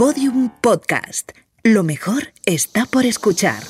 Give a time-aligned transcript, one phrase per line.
[0.00, 1.32] Podium Podcast.
[1.62, 3.62] Lo mejor está por escuchar.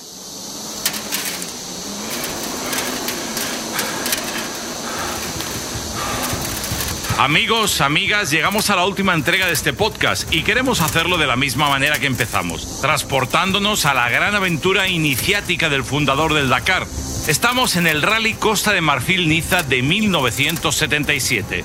[7.18, 11.34] Amigos, amigas, llegamos a la última entrega de este podcast y queremos hacerlo de la
[11.34, 16.86] misma manera que empezamos, transportándonos a la gran aventura iniciática del fundador del Dakar.
[17.26, 21.64] Estamos en el Rally Costa de Marfil Niza de 1977.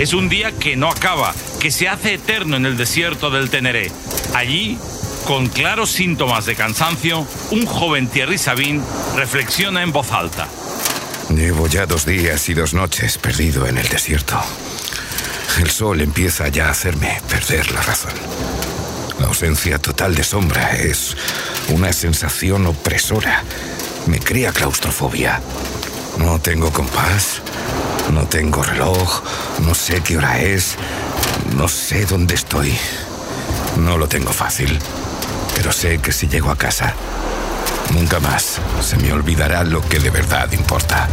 [0.00, 3.92] Es un día que no acaba, que se hace eterno en el desierto del Teneré.
[4.34, 4.78] Allí,
[5.26, 8.82] con claros síntomas de cansancio, un joven Thierry Sabine
[9.14, 10.48] reflexiona en voz alta.
[11.28, 14.40] Llevo ya dos días y dos noches perdido en el desierto.
[15.58, 18.14] El sol empieza ya a hacerme perder la razón.
[19.18, 21.14] La ausencia total de sombra es
[21.68, 23.44] una sensación opresora.
[24.06, 25.42] Me crea claustrofobia.
[26.16, 27.42] No tengo compás,
[28.12, 29.22] no tengo reloj,
[29.60, 30.76] no sé qué hora es,
[31.56, 32.76] no sé dónde estoy.
[33.78, 34.78] No lo tengo fácil,
[35.56, 36.94] pero sé que si llego a casa,
[37.94, 41.08] nunca más se me olvidará lo que de verdad importa.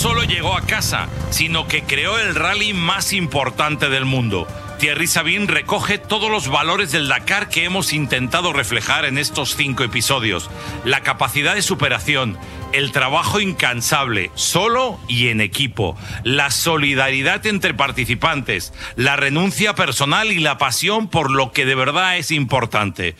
[0.00, 4.46] solo llegó a casa, sino que creó el rally más importante del mundo.
[4.80, 9.84] Thierry Sabine recoge todos los valores del Dakar que hemos intentado reflejar en estos cinco
[9.84, 10.50] episodios.
[10.86, 12.38] La capacidad de superación,
[12.72, 20.38] el trabajo incansable, solo y en equipo, la solidaridad entre participantes, la renuncia personal y
[20.38, 23.16] la pasión por lo que de verdad es importante.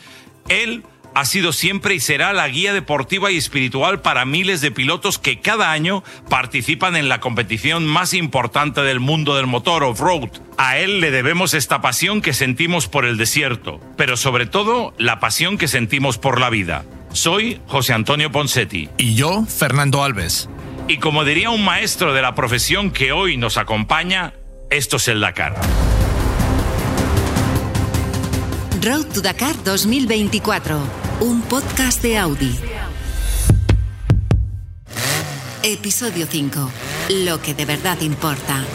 [0.49, 5.19] Él ha sido siempre y será la guía deportiva y espiritual para miles de pilotos
[5.19, 10.29] que cada año participan en la competición más importante del mundo del motor off-road.
[10.57, 15.19] A él le debemos esta pasión que sentimos por el desierto, pero sobre todo la
[15.19, 16.85] pasión que sentimos por la vida.
[17.13, 18.89] Soy José Antonio Ponsetti.
[18.97, 20.49] Y yo, Fernando Alves.
[20.87, 24.33] Y como diría un maestro de la profesión que hoy nos acompaña,
[24.69, 25.55] esto es el Dakar.
[28.81, 30.79] Road to Dakar 2024,
[31.21, 32.59] un podcast de Audi.
[35.61, 36.71] Episodio 5.
[37.25, 38.65] Lo que de verdad importa.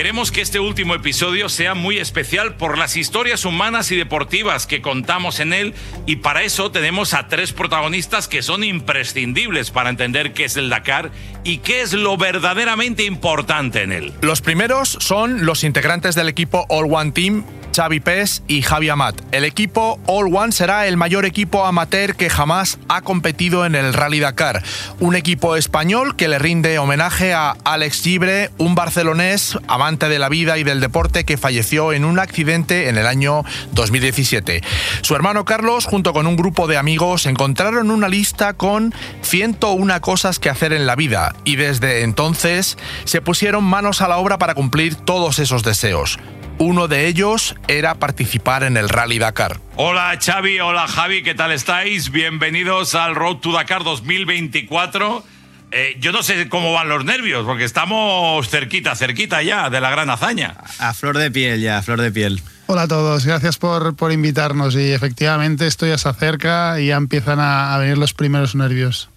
[0.00, 4.80] Queremos que este último episodio sea muy especial por las historias humanas y deportivas que
[4.80, 5.74] contamos en él
[6.06, 10.70] y para eso tenemos a tres protagonistas que son imprescindibles para entender qué es el
[10.70, 11.10] Dakar
[11.44, 14.14] y qué es lo verdaderamente importante en él.
[14.22, 17.44] Los primeros son los integrantes del equipo All One Team
[17.74, 19.20] Xavi Pes y Javi Amat.
[19.32, 23.94] El equipo All One será el mayor equipo amateur que jamás ha competido en el
[23.94, 24.62] Rally Dakar.
[24.98, 30.28] Un equipo español que le rinde homenaje a Alex Gibre, un barcelonés amante de la
[30.28, 34.62] vida y del deporte que falleció en un accidente en el año 2017.
[35.02, 40.38] Su hermano Carlos, junto con un grupo de amigos, encontraron una lista con 101 cosas
[40.38, 44.54] que hacer en la vida y desde entonces se pusieron manos a la obra para
[44.54, 46.18] cumplir todos esos deseos.
[46.60, 49.58] Uno de ellos era participar en el Rally Dakar.
[49.76, 52.10] Hola Xavi, hola Javi, ¿qué tal estáis?
[52.10, 55.24] Bienvenidos al Road to Dakar 2024.
[55.70, 59.88] Eh, yo no sé cómo van los nervios, porque estamos cerquita, cerquita ya de la
[59.88, 60.58] gran hazaña.
[60.78, 62.42] A flor de piel ya, a flor de piel.
[62.66, 66.96] Hola a todos, gracias por, por invitarnos y efectivamente esto ya se acerca y ya
[66.96, 69.08] empiezan a venir los primeros nervios.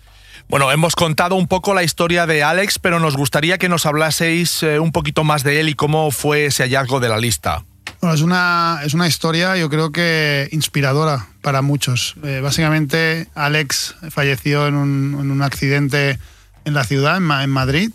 [0.49, 4.63] Bueno, hemos contado un poco la historia de Alex, pero nos gustaría que nos hablaseis
[4.63, 7.63] eh, un poquito más de él y cómo fue ese hallazgo de la lista.
[8.01, 12.15] Bueno, es una, es una historia, yo creo que inspiradora para muchos.
[12.23, 16.19] Eh, básicamente, Alex falleció en un, accidente
[16.65, 17.91] en la ciudad, en, Madrid,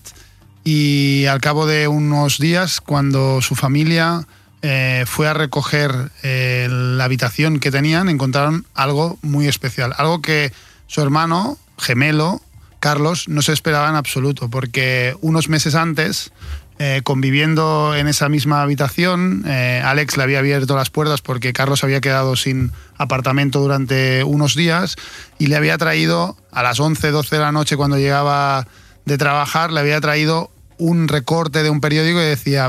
[0.65, 4.27] y al cabo de unos días, cuando su familia
[4.63, 10.53] eh, fue a recoger la habitación que tenían, encontraron algo muy especial, algo que
[10.87, 12.43] su hermano gemelo,
[12.81, 16.33] Carlos, no se esperaba en absoluto, porque unos meses antes,
[16.79, 21.83] eh, conviviendo en esa misma habitación, eh, Alex le había abierto las puertas porque Carlos
[21.83, 24.97] había quedado sin apartamento durante unos días
[25.39, 28.69] y le había traído a las 11, 12 de la noche cuando llegaba
[29.07, 32.69] de trabajar, le había traído un recorte de un periódico y decía,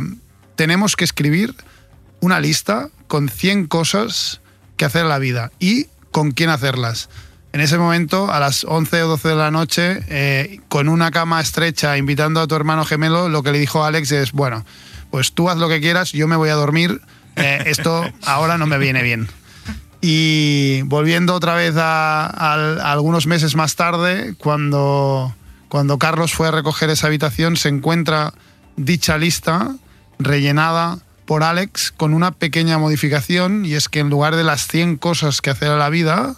[0.55, 1.53] tenemos que escribir
[2.19, 4.41] una lista con 100 cosas
[4.75, 7.09] que hacer en la vida y con quién hacerlas
[7.51, 11.41] en ese momento, a las 11 o 12 de la noche, eh, con una cama
[11.41, 14.65] estrecha, invitando a tu hermano gemelo, lo que le dijo Alex es, bueno,
[15.09, 17.01] pues tú haz lo que quieras, yo me voy a dormir,
[17.35, 19.27] eh, esto ahora no me viene bien.
[20.01, 22.25] Y volviendo otra vez a,
[22.91, 25.33] algunos meses más tarde, cuando,
[25.67, 28.33] cuando Carlos fue a recoger esa habitación, se encuentra
[28.77, 29.75] dicha lista
[30.19, 34.97] rellenada por Alex con una pequeña modificación, y es que en lugar de las 100
[34.97, 36.35] cosas que hacer a la vida,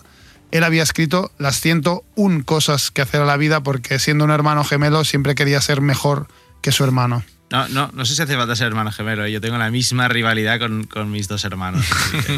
[0.51, 4.63] él había escrito las 101 cosas que hacer a la vida porque siendo un hermano
[4.63, 6.27] gemelo siempre quería ser mejor
[6.61, 7.23] que su hermano.
[7.51, 9.25] No, no, no sé si hace falta ser hermano gemelo.
[9.25, 9.31] ¿eh?
[9.31, 11.85] Yo tengo la misma rivalidad con, con mis dos hermanos.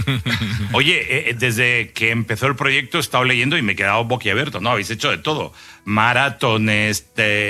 [0.72, 4.60] Oye, eh, desde que empezó el proyecto he estado leyendo y me he quedado boquiabierto.
[4.60, 5.54] No, habéis hecho de todo.
[5.86, 7.06] Maratones,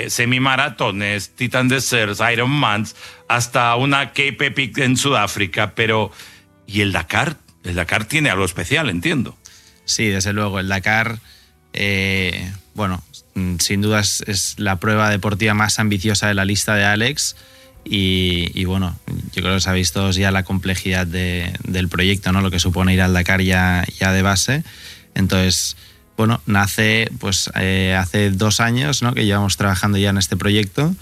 [0.08, 2.96] semimaratones, Titan Deserts, Ironmans,
[3.28, 5.74] hasta una Cape Epic en Sudáfrica.
[5.74, 6.12] Pero,
[6.66, 7.38] ¿y el Dakar?
[7.62, 9.38] El Dakar tiene algo especial, entiendo.
[9.84, 10.58] Sí, desde luego.
[10.58, 11.18] El Dakar,
[11.72, 13.02] eh, bueno,
[13.58, 17.36] sin duda es, la prueba deportiva más ambiciosa de la lista de Alex
[17.84, 18.98] y, bueno,
[19.34, 22.40] yo creo que sabéis todos ya la complejidad del proyecto, ¿no?
[22.40, 24.64] lo que supone ir al Dakar ya, ya de base.
[25.14, 25.76] Entonces,
[26.16, 29.14] bueno, nace pues eh, hace dos años ¿no?
[29.14, 30.94] que llevamos trabajando ya en este proyecto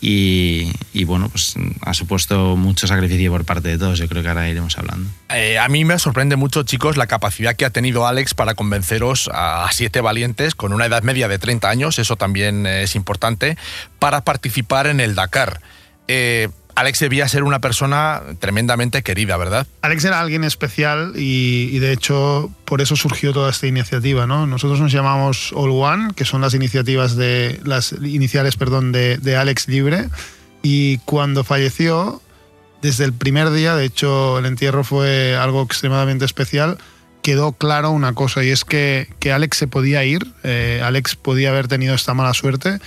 [0.00, 3.98] y, bueno, pues ha supuesto mucho sacrificio por parte de todos.
[3.98, 5.10] Yo creo que ahora iremos hablando.
[5.30, 9.30] Eh, a mí me sorprende mucho, chicos, la capacidad que ha tenido Alex para convenceros
[9.32, 13.56] a siete valientes con una edad media de 30 años, eso también es importante,
[13.98, 15.60] para participar en el Dakar.
[16.06, 16.48] Eh,
[16.78, 19.66] Alex debía ser una persona tremendamente querida, ¿verdad?
[19.82, 24.28] Alex era alguien especial y, de hecho por eso surgió toda esta iniciativa.
[24.28, 24.46] ¿no?
[24.46, 29.66] Nosotros nos llamamos All One, que son las iniciativas de las iniciales, perdón, de, Alex
[29.66, 30.08] Libre.
[30.62, 32.22] Y cuando falleció,
[32.80, 36.78] desde el primer día, de hecho el entierro fue algo extremadamente especial,
[37.22, 41.50] quedó claro una cosa y es que, que Alex se podía ir, eh, Alex podía
[41.50, 42.78] haber tenido esta mala suerte,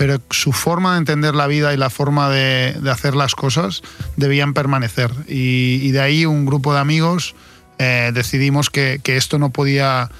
[0.00, 3.82] pero su forma de entender la vida y la forma de, hacer las cosas
[4.16, 5.10] debían permanecer.
[5.28, 7.34] Y, de ahí un grupo de amigos
[7.78, 10.10] eh, decidimos que, esto no podía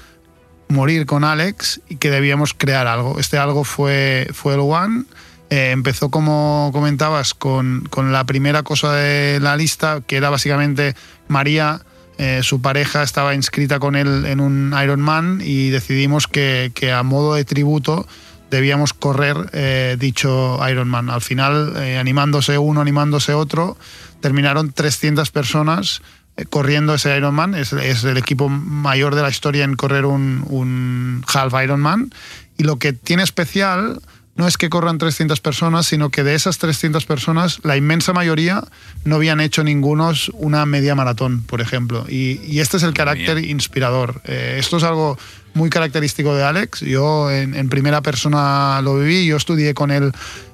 [0.67, 3.19] morir con Alex y que debíamos crear algo.
[3.19, 5.05] Este algo fue, fue el One.
[5.49, 10.93] Eh, empezó, como comentabas, con, la primera cosa de la lista, que era básicamente
[11.27, 11.81] María,
[12.19, 17.33] eh, su pareja, estaba inscrita con él en un Ironman y decidimos que a modo
[17.33, 18.05] de tributo
[18.51, 21.09] debíamos correr eh, dicho Ironman.
[21.09, 23.77] Al final, eh, animándose uno, animándose otro,
[24.19, 26.01] terminaron 300 personas
[26.35, 27.55] eh, corriendo ese Ironman.
[27.55, 32.11] Es, es, el equipo mayor de la historia en correr un, un half Ironman.
[32.57, 34.01] Y lo que tiene especial
[34.35, 38.63] no es que corran 300 personas, sino que de esas 300 personas, la inmensa mayoría
[39.05, 42.05] no habían hecho ningunos una media maratón, por ejemplo.
[42.09, 44.21] Y, este es el carácter inspirador.
[44.25, 45.17] esto es algo
[45.53, 46.81] muy característico de Alex.
[46.81, 50.11] Yo en, primera persona lo viví, yo estudié con él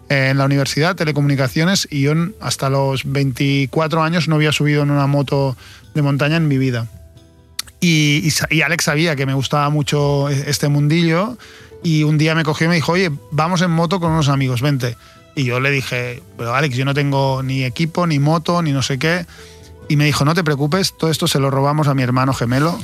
[0.10, 5.08] en la universidad, telecomunicaciones, y yo hasta los 24 años no había subido en una
[5.08, 5.58] moto
[5.94, 6.88] de montaña en mi vida.
[7.80, 8.32] Y,
[8.64, 11.38] Alex sabía que me gustaba mucho e, este mundillo
[11.84, 14.62] y un día me cogió y me dijo, oye, vamos en moto con unos amigos,
[14.62, 14.98] vente.
[15.36, 18.82] Y yo le dije, pero Alex, yo no tengo ni equipo, ni moto, ni no
[18.82, 19.28] sé qué.
[19.88, 22.80] Y me dijo, no te preocupes, todo esto se lo robamos a mi hermano gemelo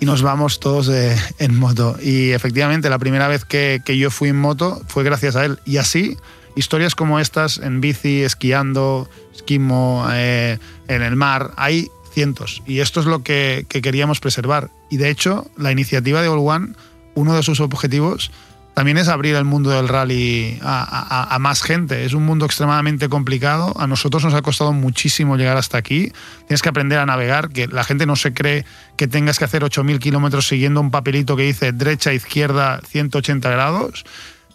[0.00, 1.96] y nos vamos todos en moto.
[2.02, 5.58] Y efectivamente, la primera vez que, que, yo fui en moto fue gracias a él.
[5.64, 6.16] Y así,
[6.56, 10.58] historias como estas, en bici, esquiando, esquimo, eh,
[10.88, 12.62] en el mar, hay cientos.
[12.66, 14.70] Y esto es lo que, que, queríamos preservar.
[14.90, 16.74] Y de hecho, la iniciativa de All One,
[17.14, 18.30] uno de sus objetivos
[18.74, 22.04] también es abrir el mundo del rally a, más gente.
[22.04, 23.72] Es un mundo extremadamente complicado.
[23.78, 26.12] A nosotros nos ha costado muchísimo llegar hasta aquí.
[26.48, 28.64] Tienes que aprender a navegar, que la gente no se cree
[28.96, 34.04] que tengas que hacer 8.000 kilómetros siguiendo un papelito que dice derecha, izquierda, 180 grados.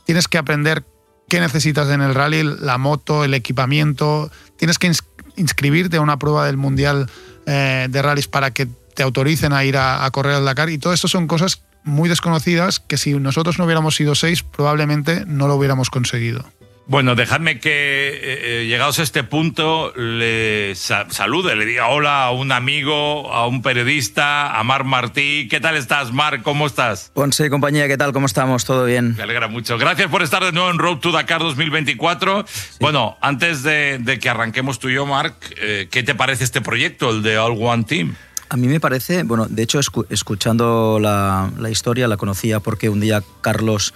[0.05, 0.83] Tienes que aprender
[1.29, 4.29] qué necesitas en el rally, la moto, el equipamiento.
[4.57, 4.91] Tienes que
[5.37, 7.09] inscribirte a una prueba del Mundial
[7.45, 10.69] eh, de Rallys para que te autoricen a ir a, a correr al Dakar.
[10.69, 15.23] Y todo esto son cosas muy desconocidas que si nosotros no hubiéramos sido seis, probablemente
[15.25, 16.45] no lo hubiéramos conseguido.
[16.89, 22.31] Bueno, dejadme que, eh, eh, llegados a este punto, le salude, le diga hola a
[22.31, 25.47] un amigo, a un periodista, a Marc Martí.
[25.51, 26.41] ¿Qué tal estás, Marc?
[26.41, 27.11] ¿Cómo estás?
[27.13, 28.11] Ponce y compañía, ¿qué tal?
[28.11, 28.65] ¿Cómo estamos?
[28.65, 29.15] ¿Todo bien?
[29.15, 29.77] Me alegra mucho.
[29.77, 32.45] Gracias por estar de nuevo en Road to Dakar 2024.
[32.79, 37.11] Bueno, antes de, que arranquemos tú y yo, Marc, eh, ¿qué te parece este proyecto,
[37.11, 38.15] el de All One Team?
[38.49, 39.79] A mí me parece, bueno, de hecho
[40.09, 43.93] escuchando la, historia la conocía porque un día Carlos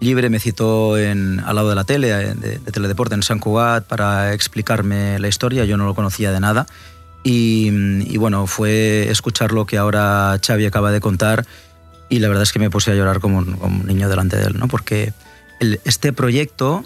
[0.00, 4.34] Libre me citó al lado de la tele, eh, de, Teledeporte en San Cugat, para
[4.34, 6.66] explicarme la historia, yo no lo conocía de nada.
[7.22, 11.46] Y, bueno, fue escuchar lo que ahora Xavi acaba de contar
[12.08, 14.58] y la verdad es que me puse a llorar como un, niño delante de él,
[14.58, 14.66] ¿no?
[14.66, 15.12] Porque
[15.60, 16.84] este proyecto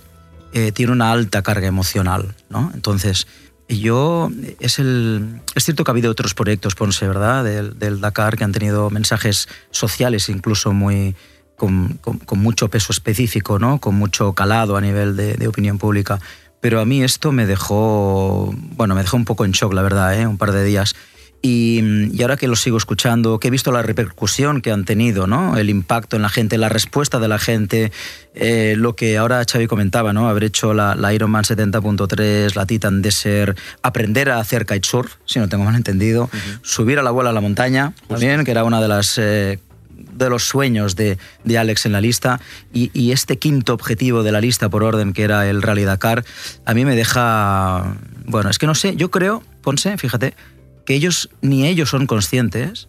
[0.53, 2.71] eh, tiene una alta carga emocional, ¿no?
[2.75, 3.27] Entonces,
[3.69, 4.31] yo,
[4.61, 7.45] es, el, es cierto que ha habido otros proyectos, Ponce, ¿verdad?
[7.45, 11.17] Del, Dakar, que han tenido mensajes sociales incluso muy,
[11.57, 11.99] con,
[12.33, 13.81] mucho peso específico, ¿no?
[13.81, 16.21] Con mucho calado a nivel de, opinión pública.
[16.61, 20.19] Pero a mí esto me dejó, bueno, me dejó un poco en shock, la verdad,
[20.19, 20.27] ¿eh?
[20.27, 20.95] Un par de días.
[21.43, 25.57] Y, ahora que los sigo escuchando, que he visto la repercusión que han tenido, ¿no?
[25.57, 27.93] el impacto en la gente, la respuesta de la gente,
[28.35, 30.29] eh, lo que ahora Xavi comentaba, ¿no?
[30.29, 35.65] haber hecho la, Ironman 70.3, la Titan Desert, aprender a hacer kitesurf, si no tengo
[35.65, 36.31] mal entendido,
[36.63, 39.61] subir a la bola a la montaña, también, que era una de las eh,
[39.97, 42.41] de los sueños de, de, Alex en la lista
[42.73, 46.25] y, y, este quinto objetivo de la lista por orden que era el Rally Dakar
[46.65, 50.35] a mí me deja bueno es que no sé yo creo Ponce fíjate
[50.87, 52.89] que ellos ni ellos son conscientes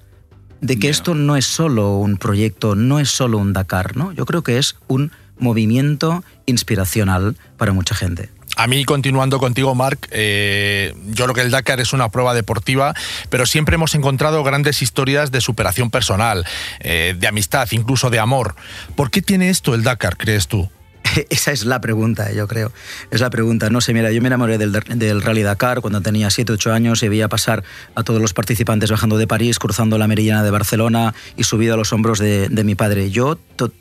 [0.61, 4.11] de que esto no es solo un proyecto, no es solo un Dakar, ¿no?
[4.13, 8.29] Yo creo que es un movimiento inspiracional para mucha gente.
[8.55, 12.95] A mí, continuando contigo, Marc, eh, yo creo que el Dakar es una prueba deportiva,
[13.29, 16.43] pero siempre hemos encontrado grandes historias de superación personal,
[16.79, 18.55] eh, de amistad, incluso de amor.
[18.95, 20.71] ¿Por qué tiene esto el Dakar, crees tú?
[21.29, 22.71] Esa es la pregunta, yo creo.
[23.11, 23.69] Es la pregunta.
[23.69, 27.09] No sé, mira, yo me enamoré del, Rally Dakar cuando tenía 7, 8 años y
[27.09, 27.63] veía pasar
[27.95, 31.77] a todos los participantes bajando de París, cruzando la meridiana de Barcelona y subido a
[31.77, 33.11] los hombros de, mi padre.
[33.11, 33.37] Yo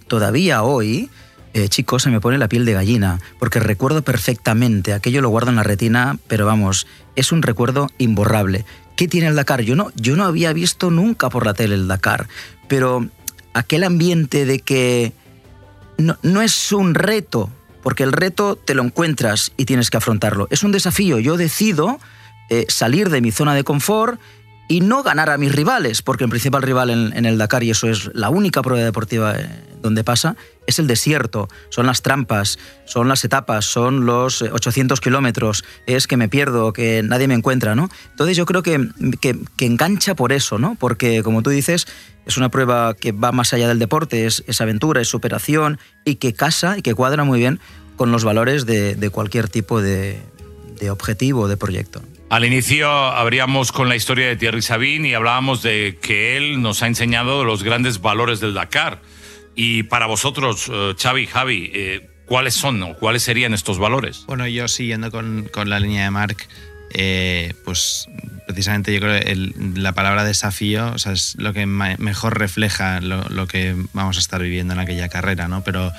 [0.07, 1.11] todavía hoy,
[1.55, 5.50] eh, chicos, se me pone la piel de gallina, porque recuerdo perfectamente, aquello lo guardo
[5.50, 8.64] en la retina, pero vamos, es un recuerdo imborrable.
[8.95, 9.62] ¿Qué tiene el Dakar?
[9.62, 12.28] Yo no, yo no había visto nunca por la tele el Dakar,
[12.69, 13.09] pero
[13.55, 15.12] aquel ambiente de que
[15.98, 17.50] no, es un reto,
[17.82, 20.48] porque el reto te lo encuentras y tienes que afrontarlo.
[20.50, 21.18] Es un desafío.
[21.18, 21.98] Yo decido
[22.50, 24.20] eh, salir de mi zona de confort
[24.68, 27.88] y no ganar a mis rivales, porque el principal rival en, el Dakar, y eso
[27.88, 29.49] es la única prueba deportiva eh,
[29.80, 35.02] donde pasa, es el desierto, son las trampas, son las etapas, son los 800 eh,
[35.02, 37.88] kilómetros, es que me pierdo, que nadie me encuentra, ¿no?
[38.11, 38.88] Entonces yo creo que,
[39.20, 40.76] que, engancha por eso, ¿no?
[40.78, 41.87] Porque como tú dices,
[42.26, 46.32] es una prueba que va más allá del deporte, es, aventura, es superación y que
[46.32, 47.61] casa y que cuadra muy bien
[47.94, 50.20] con los valores de, cualquier tipo de,
[50.80, 52.02] de objetivo, de proyecto.
[52.28, 56.83] Al inicio abríamos con la historia de Thierry Sabine y hablábamos de que él nos
[56.83, 59.00] ha enseñado los grandes valores del Dakar.
[59.54, 64.25] Y para vosotros, eh, Xavi, Javi, eh, ¿cuáles son o cuáles serían estos valores?
[64.26, 66.49] Bueno, yo siguiendo con, con la línea de Marc,
[66.92, 68.09] eh, pues
[68.47, 74.16] precisamente yo creo que la palabra desafío es lo que mejor refleja lo, que vamos
[74.16, 75.62] a estar viviendo en aquella carrera, ¿no?
[75.62, 75.92] Pero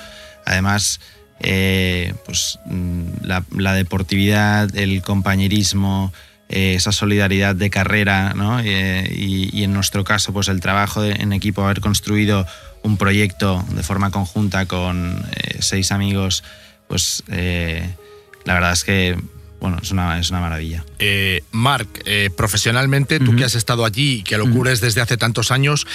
[0.44, 1.00] además,
[1.40, 6.12] eh, pues mm, la, deportividad, el compañerismo,
[6.48, 8.62] eh, esa solidaridad de carrera, ¿no?
[8.62, 12.46] y, en nuestro caso, pues el trabajo en equipo, haber construido
[12.82, 15.26] un proyecto de forma conjunta con
[15.58, 16.44] seis amigos,
[16.86, 19.16] pues la verdad es que
[19.60, 20.84] bueno, es una, es una maravilla.
[20.98, 25.16] Eh, Marc, eh, profesionalmente, tú que has estado allí y que lo cubres desde hace
[25.16, 25.86] tantos años,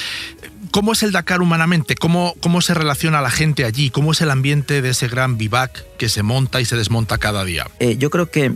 [0.72, 1.96] ¿cómo es el Dakar humanamente?
[1.96, 3.90] ¿Cómo, ¿Cómo se relaciona la gente allí?
[3.90, 7.46] ¿Cómo es el ambiente de ese gran vivac que se monta y se desmonta cada
[7.46, 7.68] día?
[7.80, 8.54] Eh, yo creo que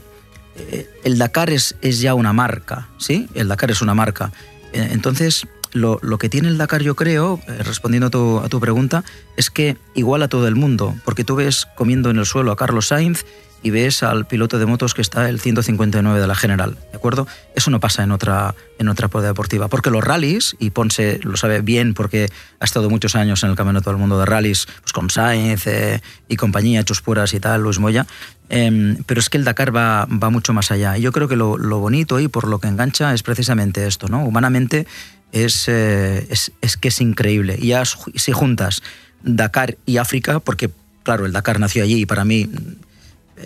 [1.03, 3.29] el Dakar es, es ya una marca, ¿sí?
[3.35, 4.31] El Dakar es una marca.
[4.73, 9.03] entonces, lo, lo, que tiene el Dakar, yo creo, respondiendo a tu, a tu pregunta,
[9.35, 12.55] es que igual a todo el mundo, porque tú ves comiendo en el suelo a
[12.55, 13.23] Carlos Sainz
[13.63, 17.27] y ves al piloto de motos que está el 159 de la general, ¿de acuerdo?
[17.55, 21.37] Eso no pasa en otra, en otra prueba deportiva, porque los rallies, y Ponce lo
[21.37, 24.93] sabe bien porque ha estado muchos años en el Campeonato del Mundo de Rallies, pues
[24.93, 28.05] con Sainz eh, y compañía, Chuspuras y tal, Luis Moya,
[28.49, 30.97] em, pero es que el Dakar va, va mucho más allá.
[30.97, 34.07] Y yo creo que lo, lo, bonito y por lo que engancha es precisamente esto,
[34.07, 34.23] ¿no?
[34.23, 34.87] Humanamente
[35.31, 37.57] es, eh, es, es que es increíble.
[37.59, 38.81] Y ya si juntas
[39.23, 40.69] Dakar y África, porque
[41.03, 42.49] claro, el Dakar nació allí y para mí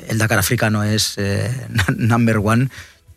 [0.07, 1.49] el Dakar africano es eh,
[1.95, 2.69] number one.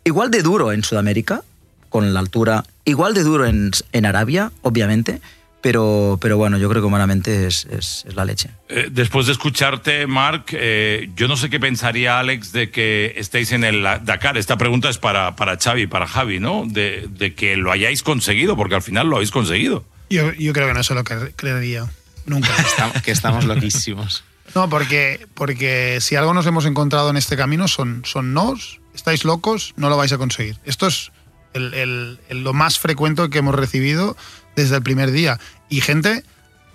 [0.03, 1.41] Igual de duro en Sudamérica,
[1.89, 5.21] con la altura, igual de duro en, en Arabia, obviamente,
[5.61, 8.51] pero, pero bueno, yo creo que humanamente es, es, la leche.
[8.69, 13.51] Eh, después de escucharte, Mark, eh, yo no sé qué pensaría Alex de que estéis
[13.51, 14.37] en el Dakar.
[14.37, 16.65] Esta pregunta es para, para Xavi, para Javi, ¿no?
[16.67, 19.83] De, de que lo hayáis conseguido, porque al final lo habéis conseguido.
[20.11, 21.87] Yo, yo creo que no es lo que creería.
[22.27, 22.49] Nunca.
[23.03, 24.23] que estamos loquísimos.
[24.53, 29.25] No, porque, porque si algo nos hemos encontrado en este camino son, son nos, estáis
[29.25, 30.57] locos, no lo vais a conseguir.
[30.65, 31.11] Esto es
[31.53, 34.15] lo más frecuente que hemos recibido
[34.55, 35.39] desde el primer día.
[35.69, 36.23] Y gente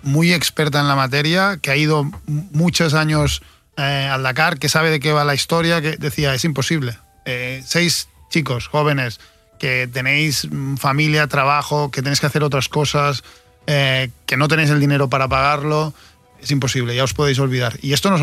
[0.03, 3.41] muy experta en la materia, que ha ido muchos años
[3.77, 6.97] eh, al Dakar, que sabe de qué va la historia, que decía, es imposible.
[7.25, 9.19] Eh, seis chicos jóvenes
[9.59, 10.47] que tenéis
[10.77, 13.23] familia, trabajo, que tenéis que hacer otras cosas,
[13.67, 15.93] eh, que no tenéis el dinero para pagarlo
[16.41, 17.77] es imposible, ya os podéis olvidar.
[17.81, 18.21] Y esto nos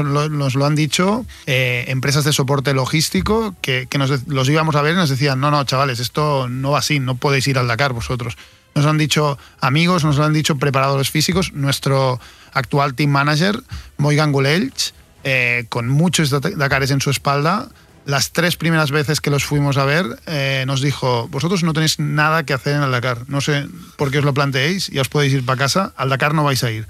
[0.54, 4.96] lo, han dicho eh, empresas de soporte logístico que, nos, los íbamos a ver y
[4.96, 8.36] nos decían, no, no, chavales, esto no va así, no podéis ir al Dakar vosotros.
[8.74, 12.20] Nos han dicho amigos, nos lo han dicho preparadores físicos, nuestro
[12.52, 13.62] actual team manager,
[13.96, 14.92] Moigan Gulelch,
[15.24, 17.68] eh, con muchos Dakares en su espalda,
[18.04, 21.98] las tres primeras veces que los fuimos a ver, eh, nos dijo, vosotros no tenéis
[21.98, 25.08] nada que hacer en el Dakar, no sé por qué os lo planteéis, ya os
[25.08, 26.86] podéis ir para casa, al Dakar no vais a ir.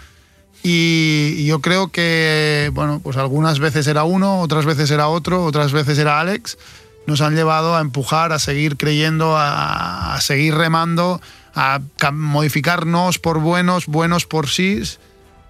[0.63, 5.73] Y, yo creo que, bueno, pues algunas veces era uno, otras veces era otro, otras
[5.73, 6.59] veces era Alex,
[7.07, 11.21] nos han llevado a empujar, a seguir creyendo, a, seguir remando,
[11.55, 11.81] a
[12.13, 14.83] modificarnos por buenos, buenos por sí.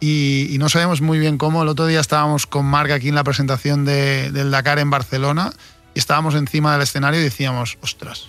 [0.00, 1.62] Y, no sabemos muy bien cómo.
[1.62, 5.52] El otro día estábamos con Marc aquí en la presentación del Dakar en Barcelona
[5.94, 8.28] y estábamos encima del escenario y decíamos, ostras,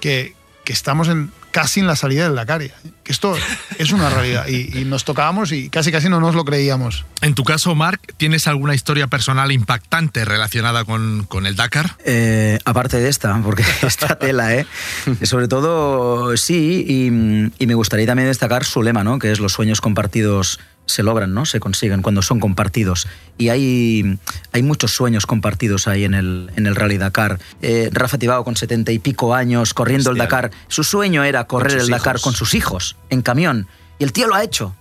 [0.00, 2.62] que, que estamos en, casi en la salida del Dakar.
[3.04, 3.36] Que esto
[3.78, 4.48] es una realidad.
[4.48, 7.04] Y, nos tocábamos y casi casi no nos lo creíamos.
[7.20, 11.96] En tu caso, Marc, ¿tienes alguna historia personal impactante relacionada con, con el Dakar?
[12.04, 14.66] Eh, aparte de esta, porque esta tela, ¿eh?
[15.22, 19.20] Sobre todo, sí, y, y, me gustaría también destacar su lema, ¿no?
[19.20, 21.46] Que es los sueños compartidos se logran, ¿no?
[21.46, 23.08] Se consiguen cuando son compartidos.
[23.38, 24.18] Y hay,
[24.52, 27.38] hay muchos sueños compartidos ahí en el, en el Rally Dakar.
[27.62, 30.50] Eh, Rafa Tibao con setenta y pico años corriendo el Dakar.
[30.68, 33.66] Su sueño era correr el Dakar con sus hijos, en camión.
[33.98, 34.74] Y el tío lo ha hecho.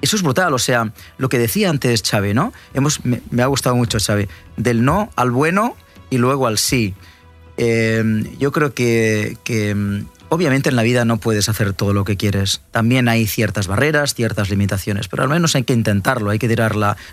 [0.00, 2.52] Eso es brutal, o sea, lo que decía antes Xavi, ¿no?
[2.72, 4.28] Hemos, me, ha gustado mucho Xavi.
[4.56, 5.76] Del no al bueno
[6.08, 6.94] y luego al sí.
[7.56, 8.04] Eh,
[8.38, 12.60] yo creo que, que Obviamente en la vida no puedes hacer todo lo que quieres.
[12.70, 16.48] También hay ciertas barreras, ciertas limitaciones, pero al menos hay que intentarlo, hay que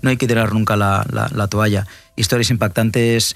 [0.01, 1.87] no hay que tirar nunca la, la, toalla.
[2.17, 3.35] Historias impactantes.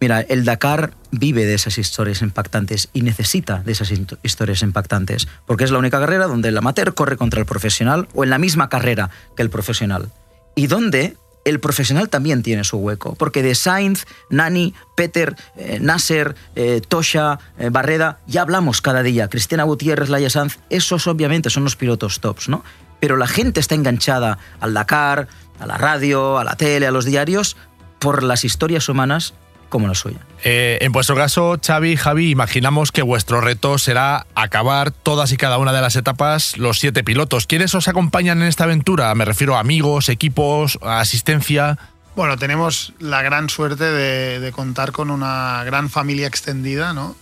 [0.00, 3.92] Mira, el Dakar vive de esas historias impactantes y necesita de esas
[4.22, 8.24] historias impactantes, porque es la única carrera donde el amateur corre contra el profesional o
[8.24, 10.10] en la misma carrera que el profesional.
[10.56, 16.34] Y donde el profesional también tiene su hueco, porque de Sainz, Nani, Peter, eh, Nasser,
[16.54, 19.28] eh, Tosha, eh, Barreda, ya hablamos cada día.
[19.28, 22.64] Cristina Gutiérrez, Laia Sanz, esos obviamente son los pilotos tops, ¿no?
[23.00, 27.04] Pero la gente está enganchada al Dakar, a la radio, a la tele, a los
[27.04, 27.56] diarios,
[27.98, 29.34] por las historias humanas
[29.72, 30.18] como la suya.
[30.44, 35.56] Eh, en vuestro caso, Xavi, Javi, imaginamos que vuestro reto será acabar todas y cada
[35.56, 37.46] una de las etapas los siete pilotos.
[37.46, 39.12] ¿Quiénes os acompañan en esta aventura?
[39.14, 41.78] Me refiero a amigos, equipos, asistencia.
[42.14, 47.16] Bueno, tenemos la gran suerte de, contar con una gran familia extendida, ¿no?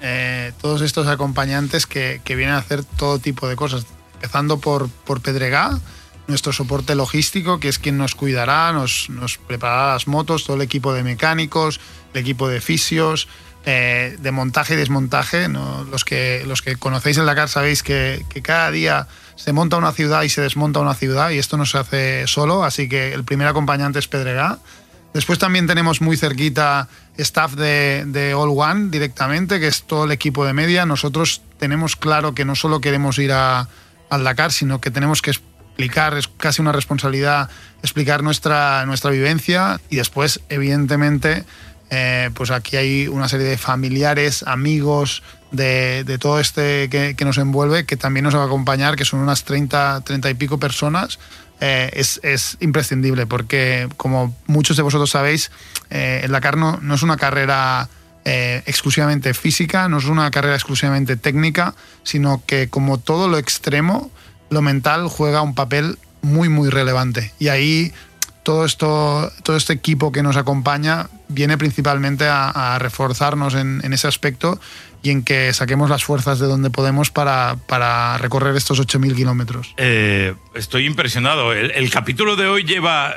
[0.00, 5.20] Eh, todos estos acompañantes que, vienen a hacer todo tipo de cosas, empezando por, por
[5.20, 5.76] Pedregá,
[6.28, 10.62] nuestro soporte logístico, que es quien nos cuidará, nos, nos preparará las motos, todo el
[10.62, 11.80] equipo de mecánicos,
[12.14, 13.28] el equipo de fisios,
[13.64, 15.48] eh, de montaje y desmontaje.
[15.48, 19.92] Los, que, los que conocéis el Dakar sabéis que, que, cada día se monta una
[19.92, 23.24] ciudad y se desmonta una ciudad y esto no se hace solo, así que el
[23.24, 24.58] primer acompañante es Pedregá.
[25.14, 30.12] Después también tenemos muy cerquita staff de, de All One directamente, que es todo el
[30.12, 30.84] equipo de media.
[30.84, 33.68] Nosotros tenemos claro que no solo queremos ir a,
[34.10, 35.32] al Dakar, sino que tenemos que
[35.76, 37.50] explicar, es casi una responsabilidad
[37.82, 41.44] explicar nuestra, nuestra vivencia y después, evidentemente,
[41.90, 47.24] eh, pues aquí hay una serie de familiares, amigos de, de todo este que, que,
[47.26, 50.58] nos envuelve, que también nos va a acompañar, que son unas 30, 30 y pico
[50.58, 51.18] personas.
[51.60, 55.50] Eh, es, es, imprescindible porque, como muchos de vosotros sabéis,
[55.90, 57.88] eh, el Dakar no, no es una carrera
[58.28, 64.10] exclusivamente física, no es una carrera exclusivamente técnica, sino que como todo lo extremo,
[64.50, 67.32] lo mental juega un papel muy, muy relevante.
[67.38, 67.92] Y ahí
[68.42, 74.60] todo, esto, todo este equipo que nos acompaña viene principalmente a, reforzarnos en, ese aspecto
[75.02, 79.74] y en que saquemos las fuerzas de donde podemos para, para recorrer estos 8.000 kilómetros.
[79.76, 81.52] Eh, estoy impresionado.
[81.52, 83.14] el, capítulo de hoy lleva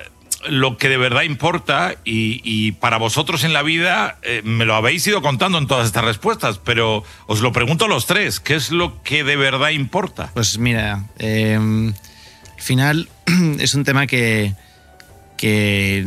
[0.48, 5.06] lo que de verdad importa y, para vosotros en la vida eh, me lo habéis
[5.08, 8.72] ido contando en todas estas respuestas, pero os lo pregunto a los tres, ¿qué es
[8.72, 10.32] lo que de verdad importa?
[10.34, 13.10] Pues mira, em, al final
[13.60, 14.54] es un tema que,
[15.38, 16.06] que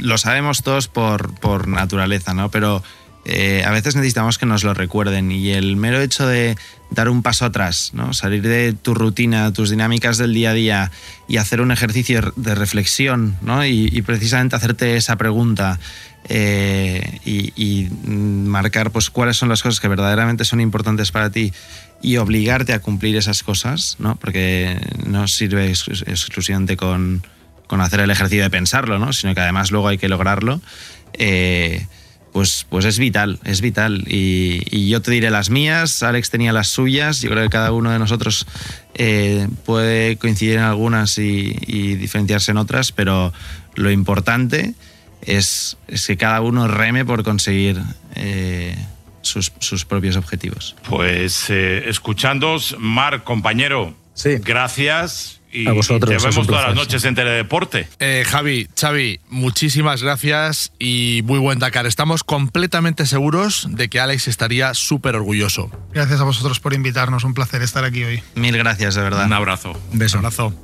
[0.00, 2.50] lo sabemos todos por, por naturaleza, ¿no?
[2.50, 2.82] Pero
[3.24, 6.56] eh, a veces necesitamos que nos lo recuerden y el mero hecho de
[6.90, 8.14] dar un paso atrás, ¿no?
[8.14, 10.90] salir de tu rutina, tus dinámicas del día a día
[11.28, 15.78] y hacer un ejercicio de reflexión y, precisamente hacerte esa pregunta
[16.28, 21.52] eh, y, marcar pues, cuáles son las cosas que verdaderamente son importantes para ti
[22.02, 24.16] y obligarte a cumplir esas cosas, ¿no?
[24.16, 27.22] porque no sirve exclusivamente con,
[27.68, 29.12] hacer el ejercicio de pensarlo, ¿no?
[29.12, 30.60] sino que además luego hay que lograrlo.
[31.12, 31.86] Eh,
[32.32, 34.04] pues, pues es vital, es vital.
[34.06, 37.90] Y, yo te diré las mías, Alex tenía las suyas, yo creo que cada uno
[37.90, 38.46] de nosotros
[38.94, 41.52] eh, puede coincidir en algunas y,
[41.96, 43.32] diferenciarse en otras, pero
[43.74, 44.74] lo importante
[45.22, 47.80] es, que cada uno reme por conseguir
[48.14, 48.76] eh,
[49.22, 49.50] sus,
[49.84, 50.76] propios objetivos.
[50.88, 54.36] Pues eh, escuchándos, Mar, compañero, Sí.
[54.44, 55.39] Gracias.
[55.52, 57.88] Y, A vosotros, y te un vemos todas las noches en Teledeporte.
[57.98, 61.86] Eh, Javi, Xavi, muchísimas gracias y muy buen Dakar.
[61.86, 65.70] Estamos completamente seguros de que Alex estaría súper orgulloso.
[65.92, 68.22] Gracias a vosotros por invitarnos, un placer estar aquí hoy.
[68.34, 69.26] Mil gracias, de verdad.
[69.26, 69.72] Un abrazo.
[69.92, 70.18] Un beso.
[70.18, 70.54] abrazo.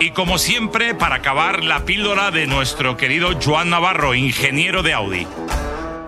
[0.00, 5.26] Y como siempre, para acabar, la píldora de nuestro querido Joan Navarro, ingeniero de Audi.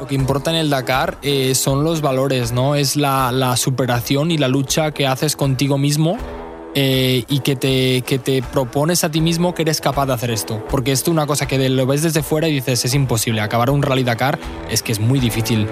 [0.09, 2.75] Que importa en el Dakar eh, son los valores, ¿no?
[2.75, 6.17] Es la, superación y la lucha que haces contigo mismo
[6.75, 10.31] eh, y que te, que te propones a ti mismo que eres capaz de hacer
[10.31, 10.65] esto.
[10.71, 13.43] Porque esto es una cosa que lo ves desde fuera y dices, es imposible.
[13.43, 14.39] Acabar un rally Dakar
[14.71, 15.69] es que es muy difícil.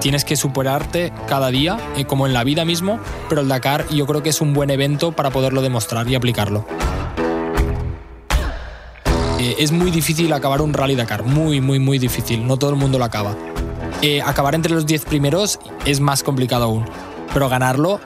[0.00, 4.04] Tienes que superarte cada día, eh, como en la vida mismo, pero el Dakar yo
[4.06, 6.66] creo que es un buen evento para poderlo demostrar y aplicarlo.
[9.38, 12.46] Eh, es muy difícil acabar un rally Dakar, muy, muy, muy difícil.
[12.46, 13.34] No todo el mundo lo acaba.
[14.02, 16.84] Eh, acabar entre los 10 primeros es más complicado aún,
[17.32, 18.00] pero ganarlo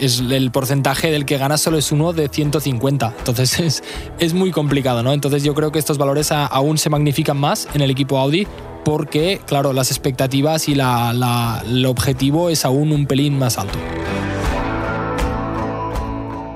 [0.00, 3.14] es el porcentaje del que gana solo es uno de 150.
[3.18, 3.82] Entonces es,
[4.18, 5.12] es muy complicado, ¿no?
[5.12, 8.46] Entonces yo creo que estos valores aún se magnifican más en el equipo Audi
[8.84, 13.78] porque, claro, las expectativas y la- el objetivo es aún un pelín más alto.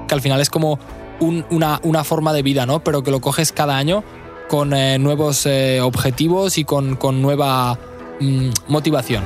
[0.06, 0.78] Que al final es como
[1.20, 2.80] un- una, forma de vida, ¿no?
[2.80, 4.04] Pero que lo coges cada año
[4.48, 7.78] con eh, nuevos eh, objetivos y con, con nueva
[8.20, 9.22] mm, motivación.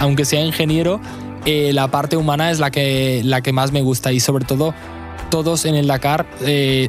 [0.00, 1.00] Aunque sea ingeniero,
[1.46, 4.74] eh, la parte humana es la que, la que más me gusta y sobre todo
[5.30, 6.26] todos en el Dakar,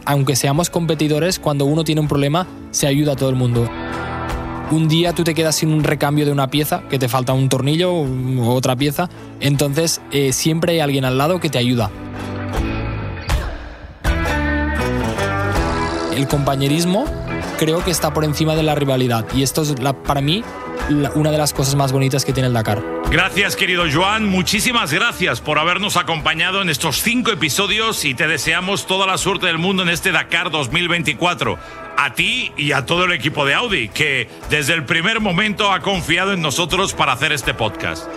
[0.05, 3.67] aunque seamos competidores, cuando uno tiene un problema, se ayuda a todo el mundo.
[4.69, 7.49] Un día tú te quedas sin un recambio de una pieza, que te falta un
[7.49, 9.99] tornillo o otra pieza, entonces
[10.31, 11.89] siempre hay alguien al lado que te ayuda.
[16.15, 17.05] El compañerismo
[17.59, 20.43] creo que está por encima de la rivalidad y esto es la- para mí
[20.89, 22.81] la- una de las cosas más bonitas que tiene el Dakar.
[23.11, 24.25] Gracias, querido Joan.
[24.29, 29.45] Muchísimas gracias por habernos acompañado en estos cinco episodios y te deseamos toda la suerte
[29.47, 31.57] del mundo en este Dakar 2024.
[31.97, 35.79] A ti y a todo el equipo de Audi, que desde el primer momento ha
[35.79, 38.09] confiado en nosotros para hacer este podcast.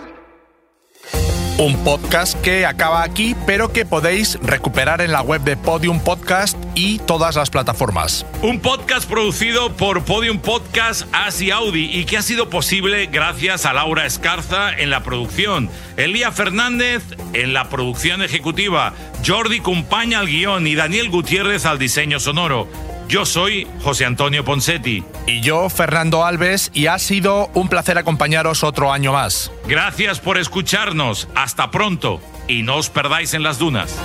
[1.59, 6.57] Un podcast que acaba aquí, pero que podéis recuperar en la web de Podium Podcast
[6.77, 8.25] y todas las plataformas.
[8.43, 13.73] Un podcast producido por Podium Podcast Asi Audi y que ha sido posible gracias a
[13.73, 18.95] Laura Escarza en la producción, Elía Fernández en la producción ejecutiva,
[19.27, 22.69] Jordi Cumpaña al guion y Daniel Gutiérrez al diseño sonoro.
[23.09, 25.03] Yo soy José Antonio Ponsetti.
[25.27, 29.51] Y yo, Fernando Alves, y ha sido un placer acompañaros otro año más.
[29.67, 31.27] Gracias por escucharnos.
[31.35, 33.97] Hasta pronto y no os perdáis en las dunas.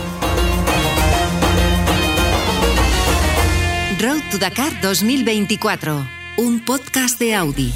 [4.00, 7.74] Road to Dakar 2024, un podcast de Audi.